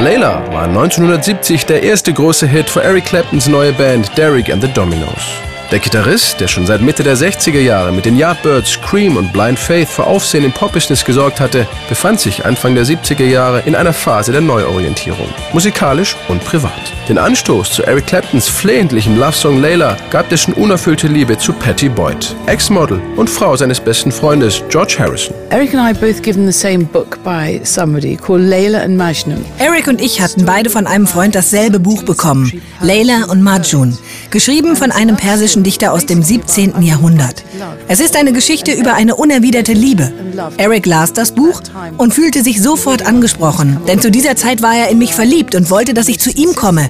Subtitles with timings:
[0.00, 4.72] Layla war 1970 der erste große Hit für Eric Claptons neue Band Derek and the
[4.72, 5.49] Dominos.
[5.70, 9.56] Der Gitarrist, der schon seit Mitte der 60er Jahre mit den Yardbirds, Cream und Blind
[9.56, 13.92] Faith für Aufsehen im Pop-Business gesorgt hatte, befand sich Anfang der 70er Jahre in einer
[13.92, 16.72] Phase der Neuorientierung, musikalisch und privat.
[17.08, 22.34] Den Anstoß zu Eric Claptons flehentlichem Love-Song Layla gab dessen unerfüllte Liebe zu Patty Boyd,
[22.46, 25.36] Ex-Model und Frau seines besten Freundes George Harrison.
[25.50, 29.44] Eric and I both given the same book by somebody called Layla and Majnun.
[29.58, 33.96] Eric und ich hatten beide von einem Freund dasselbe Buch bekommen, Layla und Majnun,
[34.30, 36.82] geschrieben von einem persischen persischen Dichter aus dem 17.
[36.82, 37.44] Jahrhundert.
[37.88, 40.12] Es ist eine Geschichte über eine unerwiderte Liebe.
[40.56, 41.60] Eric las das Buch
[41.96, 45.70] und fühlte sich sofort angesprochen, denn zu dieser Zeit war er in mich verliebt und
[45.70, 46.88] wollte, dass ich zu ihm komme.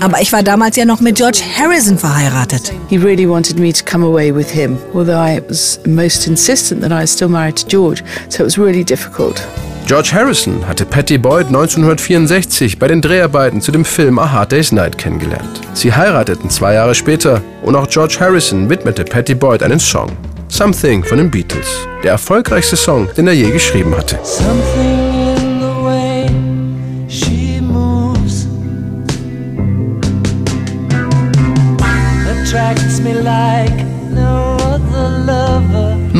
[0.00, 2.72] Aber ich war damals ja noch mit George Harrison verheiratet.
[2.88, 6.90] He really wanted me to come away with him, although I was most insistent that
[6.90, 9.42] I was still married to George, so it was really difficult.
[9.86, 14.72] George Harrison hatte Patty Boyd 1964 bei den Dreharbeiten zu dem Film A Hard Day's
[14.72, 15.60] Night kennengelernt.
[15.74, 20.10] Sie heirateten zwei Jahre später und auch George Harrison widmete Patty Boyd einen Song.
[20.48, 21.66] Something von den Beatles.
[22.04, 24.18] Der erfolgreichste Song, den er je geschrieben hatte.
[32.52, 33.61] attracts me like no other lover.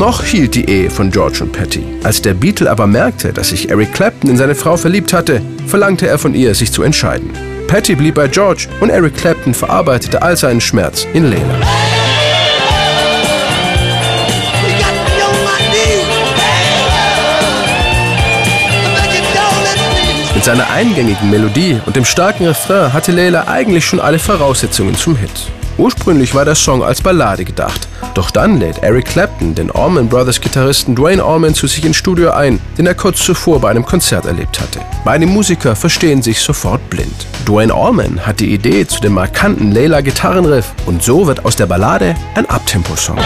[0.03, 1.85] Noch hielt die Ehe von George und Patty.
[2.03, 6.09] Als der Beatle aber merkte, dass sich Eric Clapton in seine Frau verliebt hatte, verlangte
[6.09, 7.31] er von ihr, sich zu entscheiden.
[7.69, 11.55] Patty blieb bei George und Eric Clapton verarbeitete all seinen Schmerz in Layla.
[20.35, 25.15] Mit seiner eingängigen Melodie und dem starken Refrain hatte Layla eigentlich schon alle Voraussetzungen zum
[25.15, 25.53] Hit.
[25.79, 30.41] Ursprünglich war der Song als Ballade gedacht, doch dann lädt Eric Clapton den Allman Brothers
[30.41, 34.27] Gitarristen Dwayne Allman zu sich ins Studio ein, den er kurz zuvor bei einem Konzert
[34.27, 34.81] erlebt hatte.
[35.05, 37.27] Beide Musiker verstehen sich sofort blind.
[37.47, 41.67] Dwayne Allman hat die Idee zu dem markanten Layla Gitarrenriff und so wird aus der
[41.67, 43.19] Ballade ein Abtempo-Song.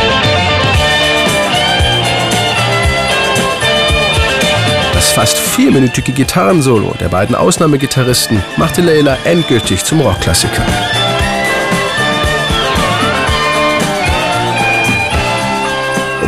[4.94, 10.62] Das fast vierminütige Gitarrensolo der beiden Ausnahmegitarristen machte Layla endgültig zum Rockklassiker.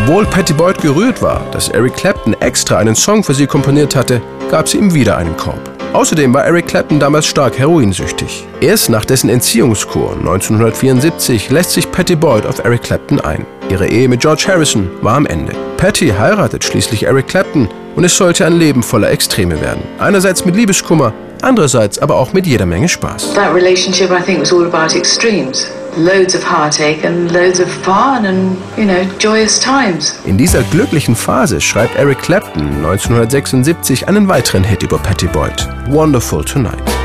[0.08, 4.22] Obwohl Patty Boyd gerührt war, dass Eric Clapton extra einen Song für sie komponiert hatte,
[4.50, 5.60] gab sie ihm wieder einen Korb.
[5.92, 8.46] Außerdem war Eric Clapton damals stark heroinsüchtig.
[8.62, 13.44] Erst nach dessen Entziehungskur 1974 lässt sich Patty Boyd auf Eric Clapton ein.
[13.68, 15.52] Ihre Ehe mit George Harrison war am Ende.
[15.76, 19.82] Patty heiratet schließlich Eric Clapton und es sollte ein Leben voller Extreme werden.
[19.98, 21.12] Einerseits mit Liebeskummer,
[21.42, 23.34] andererseits aber auch mit jeder Menge Spaß.
[23.34, 25.66] That relationship I think was all about extremes
[25.98, 30.18] loads of heartache and loads of fun and, you know, joyous times.
[30.24, 36.44] In dieser glücklichen Phase schreibt Eric Clapton 1976 einen weiteren Hit über Patty Boyd, Wonderful
[36.44, 36.97] Tonight.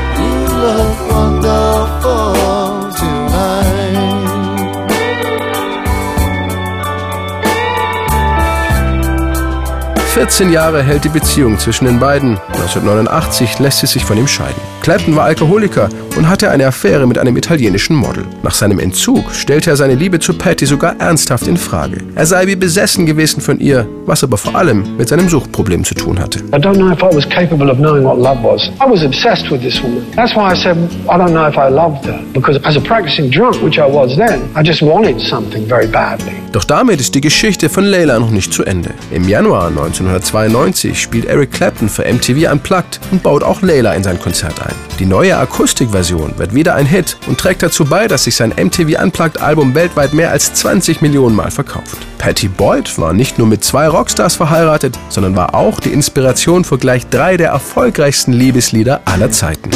[10.24, 12.38] 14 Jahre hält die Beziehung zwischen den beiden.
[12.54, 14.56] 1989 lässt sie sich von ihm scheiden.
[14.80, 18.24] Clapton war Alkoholiker und hatte eine Affäre mit einem italienischen Model.
[18.42, 21.98] Nach seinem Entzug stellte er seine Liebe zu Patty sogar ernsthaft in Frage.
[22.14, 25.94] Er sei wie besessen gewesen von ihr, was aber vor allem mit seinem Suchtproblem zu
[25.94, 26.38] tun hatte.
[26.38, 28.70] I don't know if I was capable of knowing what love was.
[28.80, 30.06] I was obsessed with this woman.
[30.16, 33.30] That's why I said I don't know if I loved her because as a practicing
[33.30, 36.32] drunk, which I was then, I just wanted something very badly.
[36.52, 38.90] Doch damit ist die Geschichte von Layla noch nicht zu Ende.
[39.10, 44.04] Im Januar 19 1992 spielt Eric Clapton für MTV Unplugged und baut auch Layla in
[44.04, 44.74] sein Konzert ein.
[45.00, 49.02] Die neue Akustikversion wird wieder ein Hit und trägt dazu bei, dass sich sein MTV
[49.02, 51.98] Unplugged Album weltweit mehr als 20 Millionen Mal verkauft.
[52.18, 56.78] Patty Boyd war nicht nur mit zwei Rockstars verheiratet, sondern war auch die Inspiration für
[56.78, 59.70] gleich drei der erfolgreichsten Liebeslieder aller Zeiten.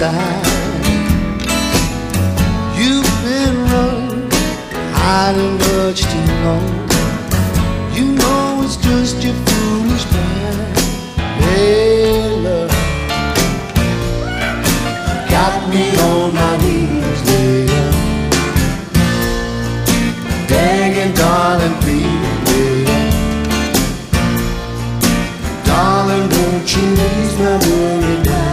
[0.00, 0.49] Side.
[5.10, 6.70] hiding much too long.
[7.96, 10.54] You know it's just your foolish plan.
[11.42, 12.70] Hey, love,
[15.34, 17.90] got me on my knees, yeah.
[20.50, 23.10] Begging, darling, please, yeah.
[25.70, 28.49] Darling, won't you ease my worry now?